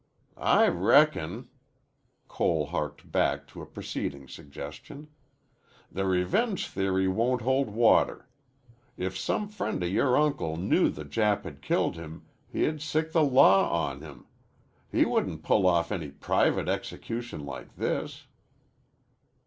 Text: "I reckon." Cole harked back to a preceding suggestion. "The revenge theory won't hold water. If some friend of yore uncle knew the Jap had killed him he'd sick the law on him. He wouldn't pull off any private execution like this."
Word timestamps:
"I 0.49 0.67
reckon." 0.67 1.47
Cole 2.27 2.65
harked 2.65 3.11
back 3.11 3.45
to 3.49 3.61
a 3.61 3.67
preceding 3.67 4.27
suggestion. 4.27 5.09
"The 5.91 6.07
revenge 6.07 6.67
theory 6.67 7.07
won't 7.07 7.43
hold 7.43 7.69
water. 7.69 8.27
If 8.97 9.15
some 9.15 9.47
friend 9.47 9.83
of 9.83 9.89
yore 9.91 10.17
uncle 10.17 10.57
knew 10.57 10.89
the 10.89 11.05
Jap 11.05 11.43
had 11.43 11.61
killed 11.61 11.97
him 11.97 12.25
he'd 12.51 12.81
sick 12.81 13.11
the 13.11 13.23
law 13.23 13.69
on 13.69 14.01
him. 14.01 14.25
He 14.91 15.05
wouldn't 15.05 15.43
pull 15.43 15.67
off 15.67 15.91
any 15.91 16.09
private 16.09 16.67
execution 16.67 17.45
like 17.45 17.75
this." 17.75 18.25